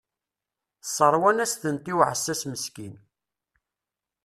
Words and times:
Sseṛwan-as-tent 0.87 1.91
i 1.91 1.93
uɛessas 1.95 2.41
meskin. 2.51 2.95